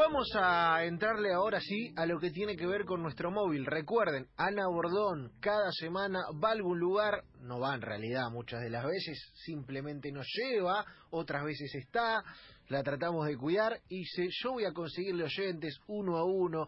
[0.00, 3.66] Vamos a entrarle ahora sí a lo que tiene que ver con nuestro móvil.
[3.66, 8.70] Recuerden, Ana Bordón cada semana va a algún lugar, no va en realidad muchas de
[8.70, 12.24] las veces, simplemente nos lleva, otras veces está,
[12.68, 16.66] la tratamos de cuidar y dice, yo voy a conseguirle oyentes uno a uno,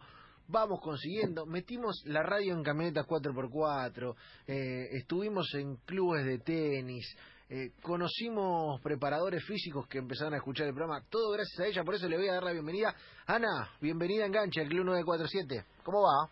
[0.48, 4.14] vamos consiguiendo, metimos la radio en camionetas 4x4,
[4.46, 7.16] eh, estuvimos en clubes de tenis,
[7.48, 11.94] eh, conocimos preparadores físicos que empezaron a escuchar el programa, todo gracias a ella, por
[11.94, 12.94] eso le voy a dar la bienvenida.
[13.26, 15.64] Ana, bienvenida a Enganche, al Club 947.
[15.82, 16.28] ¿Cómo va?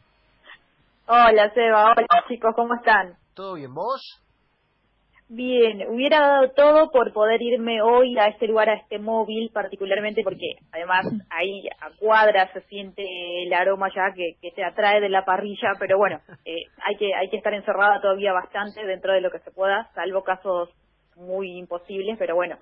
[1.06, 3.16] Hola Seba, hola chicos, ¿cómo están?
[3.34, 4.22] ¿Todo bien, vos?
[5.32, 10.22] Bien, hubiera dado todo por poder irme hoy a este lugar, a este móvil, particularmente
[10.24, 13.04] porque además ahí a cuadras se siente
[13.44, 17.14] el aroma ya que, que te atrae de la parrilla, pero bueno, eh, hay que
[17.14, 20.70] hay que estar encerrada todavía bastante dentro de lo que se pueda, salvo casos
[21.16, 22.56] muy imposibles, pero bueno,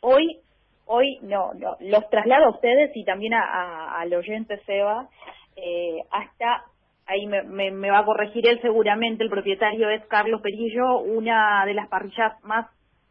[0.00, 0.40] hoy,
[0.86, 5.08] hoy no, no los traslado a ustedes y también a, al oyente Seba,
[5.56, 6.64] eh, hasta,
[7.06, 11.74] ahí me, me, va a corregir él seguramente, el propietario es Carlos Perillo, una de
[11.74, 12.66] las parrillas más,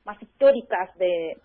[0.06, 1.38] más históricas de,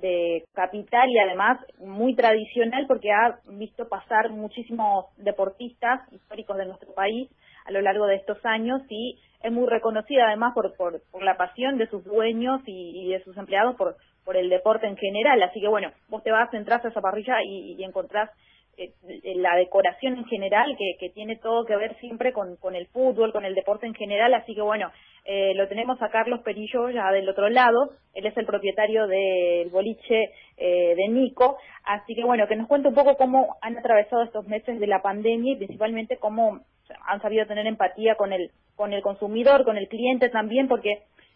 [0.00, 6.92] de Capital y además muy tradicional porque ha visto pasar muchísimos deportistas históricos de nuestro
[6.92, 7.30] país
[7.66, 11.36] a lo largo de estos años y es muy reconocida además por, por, por la
[11.36, 15.42] pasión de sus dueños y, de sus empleados por, por el deporte en general.
[15.42, 18.30] Así que bueno, vos te vas, entras a esa parrilla y, y encontrás
[18.78, 18.92] eh,
[19.36, 23.32] la decoración en general que, que tiene todo que ver siempre con, con el fútbol,
[23.32, 24.34] con el deporte en general.
[24.34, 24.90] Así que bueno,
[25.24, 27.90] eh, lo tenemos a Carlos Perillo ya del otro lado.
[28.14, 31.56] Él es el propietario del boliche eh, de Nico.
[31.84, 35.00] Así que bueno, que nos cuente un poco cómo han atravesado estos meses de la
[35.00, 36.60] pandemia y principalmente cómo
[37.06, 40.90] han sabido tener empatía con el, con el consumidor, con el cliente también, porque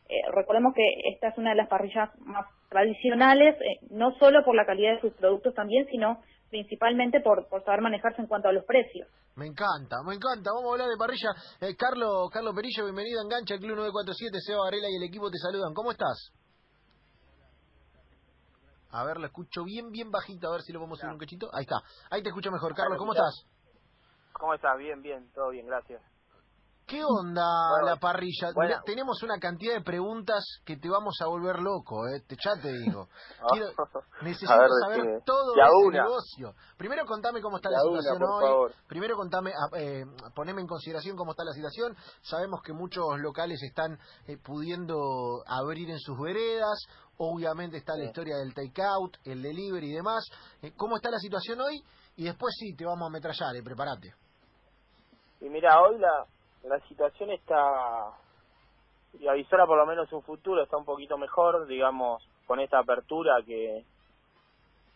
[0.09, 4.55] eh, recordemos que esta es una de las parrillas más tradicionales, eh, no solo por
[4.55, 8.53] la calidad de sus productos también, sino principalmente por, por saber manejarse en cuanto a
[8.53, 9.09] los precios.
[9.37, 10.51] Me encanta, me encanta.
[10.53, 11.31] Vamos a hablar de parrilla.
[11.61, 15.31] Eh, Carlos, Carlos Perillo, bienvenido a Engancha, el Club 947, Seba Varela y el equipo
[15.31, 15.73] te saludan.
[15.73, 16.33] ¿Cómo estás?
[18.91, 21.49] A ver, lo escucho bien, bien bajito, a ver si lo podemos subir un cachito.
[21.55, 21.77] Ahí está,
[22.11, 22.75] ahí te escucho mejor.
[22.75, 23.47] Carlos, ¿cómo estás?
[24.41, 24.79] ¿Cómo estás?
[24.79, 26.01] Bien, bien, todo bien, gracias.
[26.87, 27.45] ¿Qué onda
[27.85, 28.49] la parrilla?
[28.85, 32.25] tenemos una cantidad de preguntas que te vamos a volver loco, ¿eh?
[32.29, 33.07] ya te digo.
[34.23, 36.55] necesito saber todo ese negocio.
[36.79, 38.73] Primero contame cómo está la situación hoy.
[38.89, 41.95] Primero contame, ah, eh, poneme en consideración cómo está la situación.
[42.23, 46.77] Sabemos que muchos locales están eh, pudiendo abrir en sus veredas.
[47.19, 50.25] Obviamente está la historia del takeout, el delivery y demás.
[50.63, 51.85] Eh, ¿Cómo está la situación hoy?
[52.17, 54.15] Y después sí, te vamos a ametrallar, eh, prepárate.
[55.41, 56.27] Y mira, hoy la,
[56.65, 58.13] la situación está,
[59.19, 63.37] y avisora por lo menos un futuro, está un poquito mejor, digamos, con esta apertura
[63.47, 63.85] que,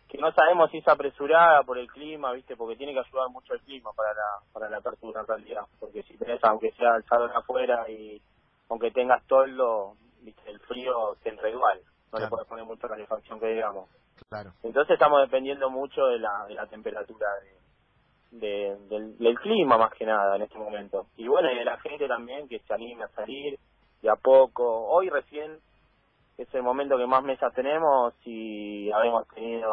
[0.09, 2.56] que no sabemos si es apresurada por el clima, ¿viste?
[2.56, 5.62] Porque tiene que ayudar mucho el clima para la, para la apertura en realidad.
[5.81, 8.21] Porque si tenés, aunque sea el salón afuera y
[8.69, 10.50] aunque tengas toldo, ¿viste?
[10.50, 11.81] El frío te entra igual.
[12.12, 13.88] No le puedes poner mucha calefacción que digamos.
[14.28, 14.53] Claro.
[14.62, 17.63] Entonces estamos dependiendo mucho de la, de la temperatura de,
[18.41, 21.06] de, del, clima más que nada en este momento.
[21.17, 23.59] Y bueno, y de la gente también que se anime a salir
[24.03, 24.87] de a poco.
[24.89, 25.59] Hoy recién
[26.37, 29.71] es el momento que más mesas tenemos y habíamos tenido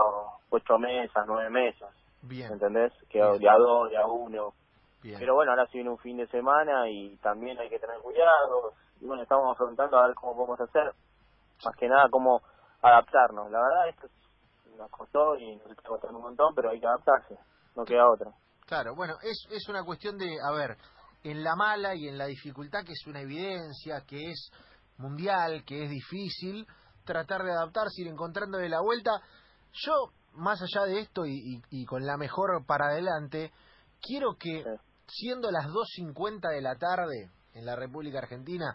[0.49, 1.89] ocho mesas, nueve mesas.
[2.21, 2.51] Bien.
[2.51, 2.93] ¿Entendés?
[3.09, 4.53] Que de a dos, de a uno.
[5.01, 8.73] Pero bueno, ahora se viene un fin de semana y también hay que tener cuidado.
[8.99, 10.93] Y bueno, estamos afrontando a ver cómo podemos hacer.
[11.65, 12.41] Más que nada, cómo
[12.83, 13.49] adaptarnos.
[13.49, 14.07] La verdad, esto
[14.77, 17.35] nos costó y nos está costando un montón, pero hay que adaptarse.
[17.75, 18.31] No queda otra.
[18.71, 20.77] Claro, bueno, es, es una cuestión de, a ver,
[21.25, 24.49] en la mala y en la dificultad, que es una evidencia, que es
[24.95, 26.65] mundial, que es difícil,
[27.03, 29.11] tratar de adaptarse, ir encontrándole la vuelta.
[29.73, 33.51] Yo, más allá de esto y, y, con la mejor para adelante,
[34.01, 34.63] quiero que,
[35.05, 38.73] siendo las 2.50 de la tarde en la República Argentina,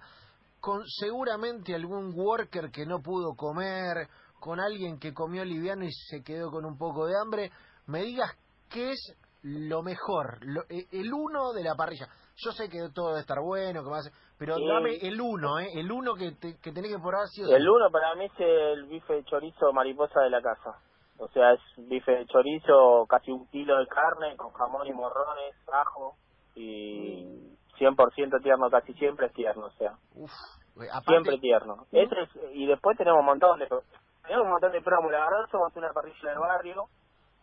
[0.60, 6.22] con seguramente algún worker que no pudo comer, con alguien que comió liviano y se
[6.22, 7.50] quedó con un poco de hambre,
[7.86, 8.36] me digas
[8.68, 10.38] qué es lo mejor,
[10.68, 12.08] eh, el uno de la parrilla.
[12.36, 15.68] Yo sé que todo debe estar bueno, que más, pero dame el uno, ¿eh?
[15.74, 19.14] El uno que, que tenés que probar sí El uno para mí es el bife
[19.14, 20.78] de chorizo mariposa de la casa.
[21.18, 25.54] O sea, es bife de chorizo, casi un kilo de carne, con jamón y morrones,
[25.72, 26.16] ajo,
[26.56, 29.92] y 100% tierno, casi siempre es tierno, o sea.
[30.16, 31.86] Eh, siempre tierno.
[31.92, 32.10] Es,
[32.52, 33.66] y después tenemos un montón de...
[33.66, 36.88] Tenemos un montón de promos, la verdad somos una parrilla del barrio,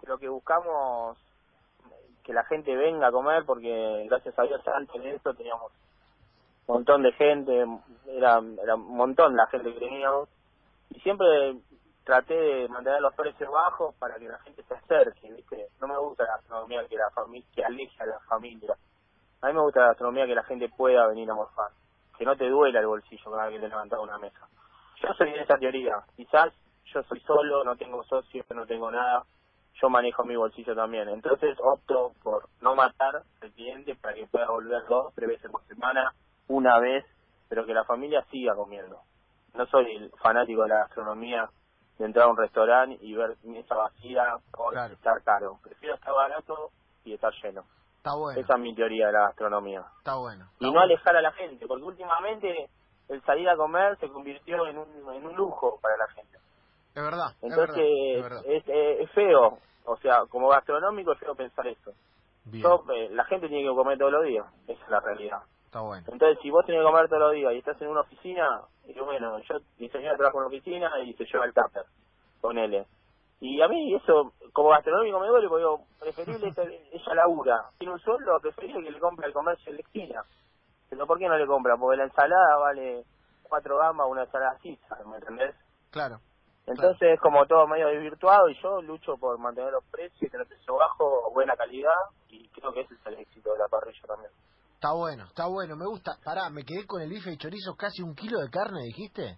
[0.06, 1.18] lo que buscamos
[2.24, 5.72] que la gente venga a comer porque gracias a Dios antes de eso teníamos
[6.68, 7.66] un montón de gente,
[8.08, 10.30] era, era un montón la gente que teníamos
[10.90, 11.58] y siempre
[12.04, 15.68] traté de mantener los precios bajos para que la gente se acerque, ¿viste?
[15.80, 18.75] No me gusta la gastronomía que la familia que aleje a la familia.
[19.42, 21.72] A mí me gusta la gastronomía que la gente pueda venir a morfar,
[22.18, 24.48] que no te duela el bolsillo cada vez que te levantas una mesa.
[25.02, 25.96] Yo soy de esa teoría.
[26.16, 26.54] Quizás
[26.86, 29.24] yo soy solo, no tengo socios, no tengo nada.
[29.81, 31.10] Yo manejo mi bolsillo también.
[31.10, 35.64] Entonces opto por no matar al cliente para que pueda volver dos, tres veces por
[35.66, 36.14] semana,
[36.48, 37.06] una vez,
[37.50, 39.00] pero que la familia siga comiendo.
[39.54, 41.50] No soy el fanático de la gastronomía
[41.98, 45.60] de entrar a un restaurante y ver mesa vacía o estar caro.
[45.64, 46.72] Prefiero estar barato
[47.04, 47.64] y estar lleno.
[47.98, 48.40] Está bueno.
[48.40, 49.84] Esa es mi teoría de la gastronomía.
[50.00, 50.50] Está bueno.
[50.60, 52.70] y no alejar a la gente, porque últimamente
[53.10, 56.38] el salir a comer se convirtió en un, en un lujo para la gente.
[56.95, 57.34] Es verdad.
[57.42, 61.92] Entonces es, verdad, es, es, feo, o sea, como gastronómico es feo pensar eso.
[62.51, 65.40] Yo, eh, la gente tiene que comer todos los días, esa es la realidad.
[65.66, 66.06] Está bueno.
[66.12, 69.00] Entonces, si vos tenés que comer todos los días y estás en una oficina, y
[69.00, 71.86] bueno, yo, mi señora trabaja en una oficina y se lleva el tupper,
[72.42, 72.86] con él.
[73.39, 76.54] Y a mí eso, como gastronómico me duele, porque digo, preferible
[76.92, 80.24] ella labura, tiene un sueldo, preferible que le compre el comercio en la esquina.
[80.89, 81.75] Pero ¿por qué no le compra?
[81.75, 83.04] Porque la ensalada vale
[83.44, 85.56] cuatro gambas, una ensalada así, ¿me entendés?
[85.89, 86.19] Claro.
[86.65, 90.75] Entonces es como todo medio desvirtuado y yo lucho por mantener los precios, tener precio
[90.75, 91.92] bajo, buena calidad
[92.30, 94.31] y creo que ese es el éxito de la parrilla también.
[94.75, 96.18] Está bueno, está bueno, me gusta.
[96.24, 99.38] Pará, me quedé con el bife y chorizo, casi un kilo de carne, dijiste.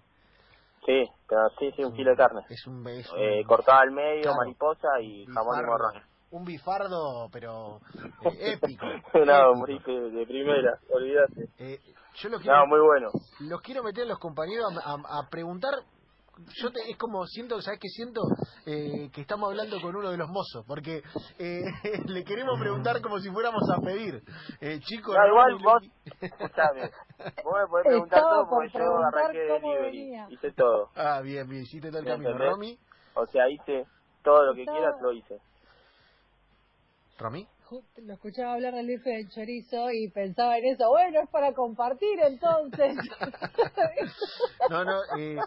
[0.86, 2.42] Sí, pero sí, sí, un kilo de carne.
[2.50, 6.04] Es un, es eh, cortada al medio, mariposa y jamón y morrón.
[6.32, 7.80] Un bifardo, pero
[8.24, 8.86] eh, épico.
[9.26, 11.50] no, un bife de primera, olvídate.
[11.58, 11.80] Eh,
[12.16, 13.10] yo lo quiero, no, muy bueno.
[13.40, 15.74] Los quiero meter a los compañeros a, a preguntar
[16.62, 18.22] yo te, es como siento, ¿sabes qué siento?
[18.66, 21.02] Eh, que estamos hablando con uno de los mozos, porque
[21.40, 21.64] eh,
[22.08, 24.22] le queremos preguntar como si fuéramos a pedir.
[24.62, 25.84] Eh, chicos, no, igual vos,
[26.22, 26.92] escuchame,
[27.44, 30.90] vos me podés preguntar todo porque yo arranqué de delivery, hice todo.
[30.96, 32.38] Ah, bien, bien, hiciste todo el camino.
[32.38, 32.78] ¿Romy?
[33.16, 33.86] O sea, hice
[34.24, 35.40] todo lo que quieras, lo hice.
[37.18, 37.48] ¿Romy?
[37.98, 42.20] lo escuchaba hablar del bife del chorizo y pensaba en eso, bueno, es para compartir
[42.20, 42.96] entonces.
[44.70, 45.38] no, no, eh,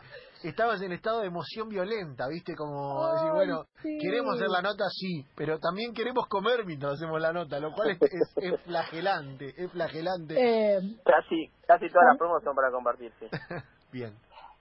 [0.43, 2.55] estabas en estado de emoción violenta, ¿viste?
[2.55, 3.65] Como decir, bueno,
[4.01, 7.91] queremos hacer la nota, sí, pero también queremos comer mientras hacemos la nota, lo cual
[7.91, 7.99] es,
[8.37, 10.35] es, flagelante, es flagelante.
[10.37, 13.27] Eh, casi, casi todas las promos son para compartir, sí.
[13.93, 14.15] Bien.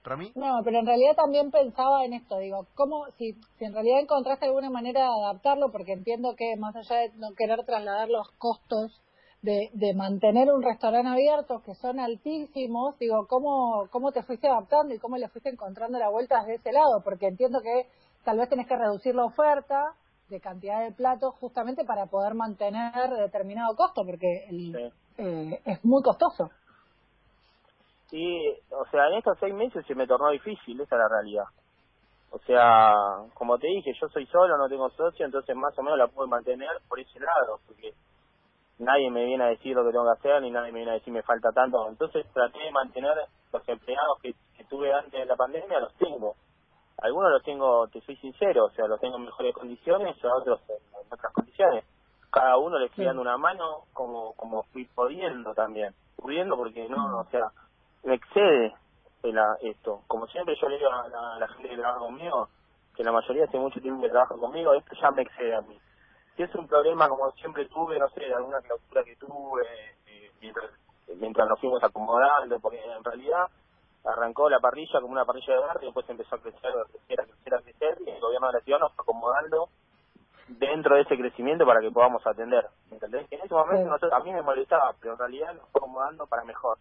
[0.04, 0.32] ¿Rami?
[0.36, 4.46] No, pero en realidad también pensaba en esto, digo, ¿cómo, si, si en realidad encontraste
[4.46, 9.02] alguna manera de adaptarlo, porque entiendo que más allá de no querer trasladar los costos
[9.42, 14.94] de, de mantener un restaurante abierto, que son altísimos, digo, ¿cómo, ¿cómo te fuiste adaptando
[14.94, 17.02] y cómo le fuiste encontrando la vuelta desde ese lado?
[17.04, 17.86] Porque entiendo que
[18.24, 19.94] tal vez tenés que reducir la oferta
[20.28, 26.02] de cantidad de platos justamente para poder mantener determinado costo, porque el, eh, es muy
[26.02, 26.50] costoso.
[28.10, 31.44] Sí, o sea, en estos seis meses se me tornó difícil, esa es la realidad.
[32.30, 32.92] O sea,
[33.34, 36.28] como te dije, yo soy solo, no tengo socio, entonces más o menos la puedo
[36.28, 37.94] mantener por ese lado, porque
[38.78, 40.94] nadie me viene a decir lo que tengo que hacer, ni nadie me viene a
[40.94, 41.88] decir me falta tanto.
[41.88, 43.14] Entonces traté de mantener
[43.52, 44.34] los empleados que,
[44.68, 46.34] tuve antes de la pandemia, los tengo.
[46.98, 50.60] Algunos los tengo, te soy sincero, o sea, los tengo en mejores condiciones, a otros
[50.68, 51.84] en, otras condiciones.
[52.30, 55.94] Cada uno le estoy dando una mano como como fui pudiendo también.
[56.16, 57.50] Pudiendo porque no, o sea,
[58.04, 58.74] me excede
[59.62, 60.02] esto.
[60.06, 62.48] Como siempre yo le digo a la, gente que trabaja conmigo,
[62.94, 65.78] que la mayoría hace mucho tiempo que trabaja conmigo, esto ya me excede a mí.
[66.38, 69.66] Si es un problema como siempre tuve, no sé, alguna clausura que tuve,
[70.06, 70.70] eh, mientras,
[71.16, 73.48] mientras nos fuimos acomodando, porque en realidad
[74.04, 77.24] arrancó la parrilla como una parrilla de barrio, después empezó a crecer, a crecer, a
[77.24, 79.68] crecer, a crecer, y el gobierno de la ciudad nos fue acomodando
[80.46, 82.68] dentro de ese crecimiento para que podamos atender.
[82.92, 83.26] ¿Entendés?
[83.32, 86.78] En ese momento a mí me molestaba, pero en realidad nos fue acomodando para mejor.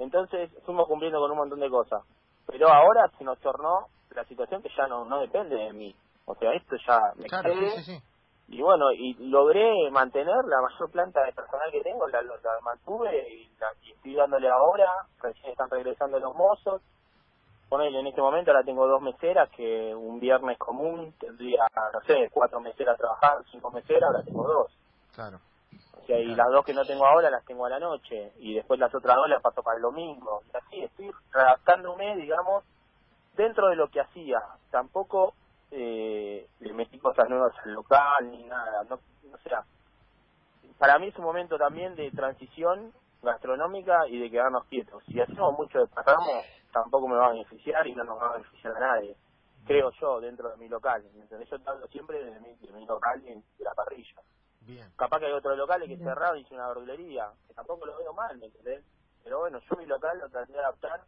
[0.00, 2.02] Entonces fuimos cumpliendo con un montón de cosas.
[2.44, 3.86] Pero ahora se nos tornó
[4.16, 5.94] la situación que ya no, no depende de mí.
[6.24, 8.02] O sea, esto ya me claro, sí, sí,
[8.50, 13.28] Y bueno, y logré mantener la mayor planta de personal que tengo, la, la mantuve
[13.28, 14.90] y, la, estoy dándole ahora.
[15.22, 16.82] Recién están regresando los mozos.
[17.68, 22.28] Ponele, en este momento ahora tengo dos meseras que un viernes común tendría, no sé,
[22.32, 24.76] cuatro meseras a trabajar, cinco meseras, ahora tengo dos.
[25.14, 25.38] Claro
[26.18, 28.94] y las dos que no tengo ahora las tengo a la noche y después las
[28.94, 32.64] otras dos las paso para el domingo y así estoy redactándome digamos
[33.36, 34.40] dentro de lo que hacía
[34.70, 35.34] tampoco
[35.70, 38.98] eh, le metí cosas nuevas al local ni nada no,
[39.30, 39.64] no sea
[40.78, 45.56] para mí es un momento también de transición gastronómica y de quedarnos quietos si hacemos
[45.56, 48.80] mucho de pasamos tampoco me va a beneficiar y no nos va a beneficiar a
[48.80, 49.16] nadie
[49.66, 51.48] creo yo dentro de mi local ¿entendés?
[51.50, 54.20] yo hablo siempre de mi, de mi local y de la parrilla
[54.96, 58.12] Capaz que hay otros locales que cerraron y hice una verdulería, que tampoco lo veo
[58.12, 58.84] mal, ¿me entendés?
[59.24, 61.02] Pero bueno, yo mi local lo traté de adaptar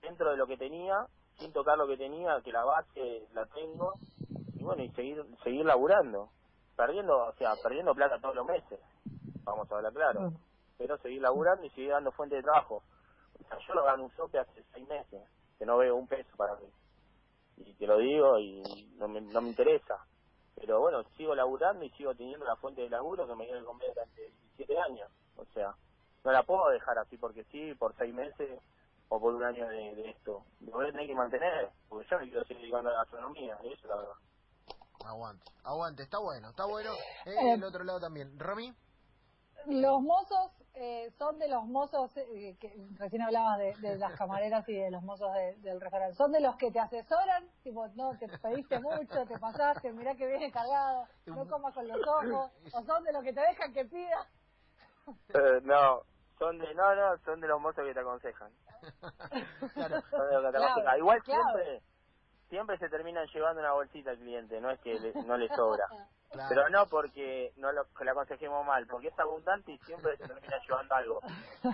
[0.00, 1.06] dentro de lo que tenía,
[1.42, 3.94] sin tocar lo que tenía, que la base la tengo,
[4.54, 6.30] y bueno, y seguir, seguir laburando,
[6.76, 8.80] perdiendo, o sea, perdiendo plata todos los meses,
[9.44, 10.36] vamos a hablar claro, Mm.
[10.78, 12.82] pero seguir laburando y seguir dando fuente de trabajo.
[13.40, 15.22] O sea, yo lo gano un sope hace seis meses,
[15.58, 16.68] que no veo un peso para mí.
[17.58, 18.62] Y te lo digo y
[18.96, 19.96] no me, no me interesa.
[20.54, 23.64] Pero bueno, sigo laburando y sigo teniendo la fuente de laburo que me dio el
[23.64, 24.20] convenio durante
[24.56, 25.10] 17 años.
[25.36, 25.74] O sea,
[26.24, 28.60] no la puedo dejar así porque sí, por seis meses
[29.14, 30.42] o por un año de, de esto.
[30.60, 33.58] Lo voy a tener que mantener, porque yo me quiero seguir dedicando a la gastronomía,
[33.62, 34.14] y eso es la verdad.
[35.04, 36.92] Aguante, aguante, está bueno, está bueno.
[37.26, 38.38] Eh, Eh, el otro lado también.
[38.38, 38.74] Romy,
[39.66, 44.66] Los mozos eh, son de los mozos, eh, que recién hablabas de, de las camareras
[44.68, 48.16] y de los mozos de- del restaurante, son de los que te asesoran, tipo, no,
[48.18, 52.82] te pediste mucho, te pasaste, mirá que viene cargado, no comas con los ojos, o
[52.82, 54.26] son de los que te dejan que pidas.
[55.28, 56.02] Eh, no,
[56.38, 58.50] son de, no, no, son de los mozos que te aconsejan.
[59.74, 60.02] Claro,
[60.52, 60.98] Claro.
[60.98, 61.42] Igual claro.
[61.52, 61.82] siempre,
[62.48, 65.86] siempre se terminan llevando una bolsita al cliente, no es que le- no le sobra.
[66.32, 66.48] claro.
[66.48, 70.26] Pero no porque no lo, que le aconsejemos mal, porque es abundante y siempre se
[70.26, 71.20] termina llevando algo.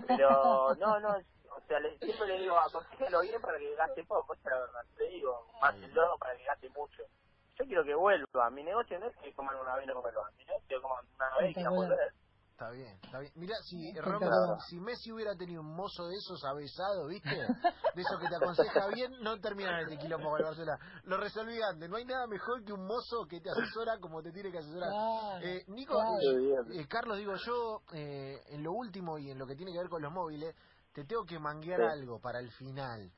[0.07, 1.09] Pero no, no,
[1.57, 4.81] o sea, le, siempre le digo, aconsejelo bien para que gaste poco, es la verdad.
[4.97, 7.03] Te digo, más el logo para que gaste mucho.
[7.57, 10.23] Yo quiero que vuelva, mi negocio no es que coman una vez y no comerlo,
[10.39, 12.13] mi negocio es que coman una vez y quieran volver.
[12.59, 13.33] Está bien, está bien.
[13.37, 13.93] Mira, si.
[14.01, 14.27] Romy,
[14.69, 17.37] si Messi hubiera tenido un mozo de esos avesado, ¿viste?
[17.95, 20.77] De esos que te aconseja bien, no terminan este quilombo con el Barcelona.
[21.05, 21.89] Lo resolví antes.
[21.89, 24.91] No hay nada mejor que un mozo que te asesora como te tiene que asesorar.
[25.41, 26.19] Eh, Nico, claro.
[26.75, 29.79] eh, eh, Carlos, digo yo, eh, en lo último y en lo que tiene que
[29.79, 30.53] ver con los móviles,
[30.93, 31.87] te tengo que manguear Sí.
[31.93, 33.09] algo para el final.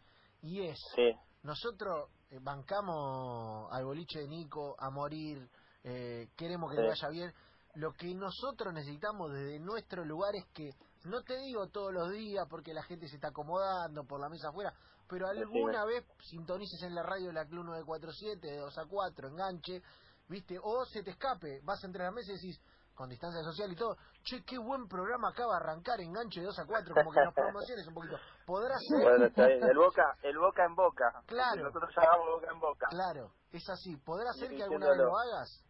[0.43, 5.49] Y es, Sí, nosotros eh, bancamos al boliche de Nico a morir,
[5.83, 6.83] eh, queremos que Sí.
[6.83, 7.33] le vaya bien.
[7.75, 10.71] Lo que nosotros necesitamos desde nuestro lugar es que,
[11.05, 14.49] no te digo todos los días porque la gente se está acomodando por la mesa
[14.49, 14.75] afuera,
[15.09, 19.29] pero alguna vez sintonices en la radio de la Club 947 de 2 a 4,
[19.29, 19.83] enganche,
[20.29, 20.59] ¿viste?
[20.63, 22.61] O se te escape, vas entre las mesas y decís,
[22.95, 26.59] con distancia social y todo, che, qué buen programa acaba de arrancar, enganche de 2
[26.59, 28.17] a 4, como que nos promociones un poquito.
[28.45, 29.63] Podrá ser, bueno, está bien.
[29.63, 31.23] El boca, el boca en boca.
[31.27, 31.65] Claro.
[31.65, 32.87] Nosotros llamamos boca en boca.
[32.91, 35.65] claro, es así, podrá Y ser que alguna vez lo hagas.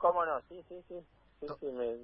[0.00, 0.40] ¿Cómo no?
[0.48, 1.06] Sí, sí, sí.
[1.40, 1.98] sí, sí me...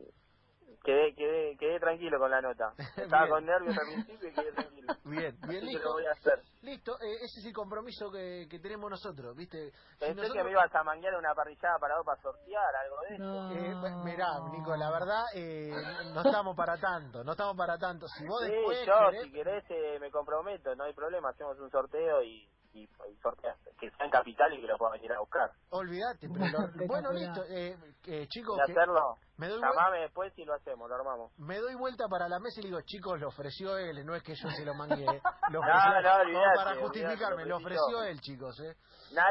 [0.84, 2.74] quedé, quedé, quedé tranquilo con la nota.
[2.96, 4.94] Estaba con nervios al principio y quedé tranquilo.
[5.04, 5.84] Bien, bien, Así listo.
[5.84, 6.44] lo voy a hacer.
[6.62, 9.70] Listo, eh, ese es el compromiso que, que tenemos nosotros, ¿viste?
[9.70, 12.96] Si Pensé nosotros- que me ibas a manguear una parrillada para vos para sortear algo
[13.08, 13.24] de eso.
[13.32, 13.50] No.
[13.50, 15.70] Eh, bu- mirá, Nico, la verdad, eh,
[16.12, 18.06] no estamos para tanto, no estamos para tanto.
[18.08, 21.58] Si vos Sí, después yo querés- si querés eh, me comprometo, no hay problema, hacemos
[21.60, 23.56] un sorteo y, y, y sorteas.
[23.80, 25.50] Que sea en capital y que lo pueda venir a buscar.
[25.70, 26.28] olvidate.
[26.32, 29.18] Pero bueno, listo, eh, eh, chicos, ¿Y que hacerlo?
[29.38, 31.32] Me doy, Llamame después y lo hacemos, lo armamos.
[31.38, 34.22] me doy vuelta para la mesa y le digo, chicos, lo ofreció él, no es
[34.22, 35.04] que yo se lo mangué.
[35.50, 38.74] Lo No, ofreció, no, olvidate, para olvidate, justificarme, lo ofreció él, chicos, ¿eh?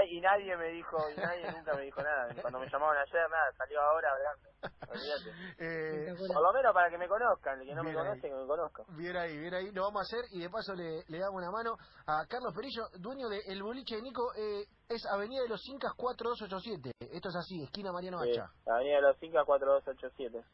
[0.10, 2.28] Y nadie me dijo, y nadie nunca me dijo nada.
[2.42, 4.50] Cuando me llamaban ayer, nada, salió ahora hablando.
[4.88, 5.30] Olvídate.
[5.60, 8.08] Eh, Por lo menos para que me conozcan, el que no me Bien ahí.
[8.08, 8.84] conoce, que me conozca.
[8.96, 11.52] Bien ahí, bien ahí, lo vamos a hacer y de paso le, le damos una
[11.52, 11.76] mano
[12.08, 15.94] a Carlos Perillo, dueño de El Boliche de Nico, eh, es Avenida de los Incas
[15.96, 18.50] 4287, esto es así, esquina Mariano Sí, Hacha.
[18.68, 20.46] Avenida de los 5 a 4287.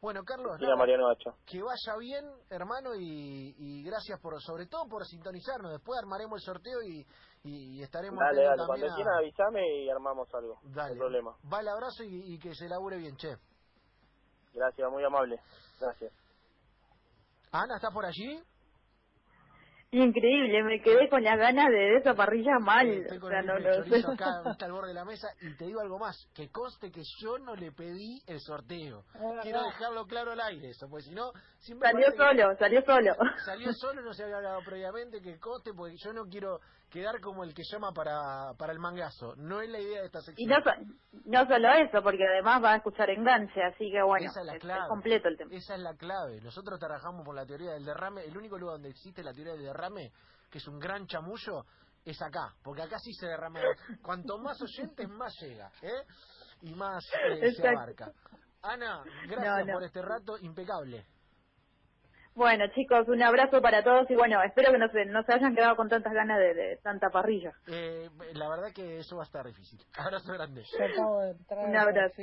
[0.00, 1.30] Bueno, Carlos, Esquina nada, Mariano Hacha.
[1.46, 6.44] que vaya bien, hermano, y, y gracias por, sobre todo por sintonizarnos, después armaremos el
[6.44, 7.06] sorteo y,
[7.44, 10.58] y, y estaremos Dale, dale, cuando a- quieran avísame y armamos algo.
[10.64, 11.36] Dale, problema.
[11.52, 13.36] va el abrazo y, y que se labure bien, che.
[14.52, 15.40] Gracias, muy amable.
[15.80, 16.12] Gracias.
[17.52, 18.42] Ana, ¿estás por allí?
[19.94, 22.88] Increíble, me quedé con las ganas de, esa parrilla mal.
[22.88, 24.06] Estoy O con sea, el no lo sé.
[24.06, 27.38] acá, al borde de la mesa y te digo algo más, que conste que yo
[27.38, 29.04] no le pedí el sorteo.
[29.12, 29.42] verdad.
[29.42, 31.30] Quiero dejarlo claro al aire eso, porque si no,
[31.78, 33.12] Salió que- solo, salió solo.
[33.44, 36.58] Salió solo, no se había hablado previamente, que conste, porque yo no quiero
[36.92, 39.34] quedar como el que llama para, para el mangazo.
[39.36, 40.50] No es la idea de esta Y sección.
[40.50, 44.40] no, so- no solo eso, porque además va a escuchar enganche, así que bueno, Esa
[44.40, 44.82] es la clave.
[44.82, 45.54] es completo el tema.
[45.54, 46.40] Esa es la clave.
[46.42, 48.24] Nosotros trabajamos por la teoría del derrame.
[48.24, 50.12] El único lugar donde existe la teoría del derrame,
[50.50, 51.64] que es un gran chamullo,
[52.04, 52.54] es acá.
[52.62, 53.60] Porque acá sí se derrama.
[54.02, 55.70] Cuanto más oyentes, más llega.
[55.82, 56.04] ¿eh?
[56.62, 57.02] Y más
[57.40, 58.12] eh, se abarca.
[58.62, 59.72] Ana, gracias No, no.
[59.72, 60.36] por este rato.
[60.38, 61.06] Impecable.
[62.34, 65.54] Bueno, chicos, un abrazo para todos y bueno, espero que no se, no se hayan
[65.54, 67.52] quedado con tantas ganas de, de tanta parrilla.
[67.66, 69.78] Eh, la verdad que eso va a estar difícil.
[69.96, 70.62] Abrazo grande.
[71.50, 72.22] Un abrazo.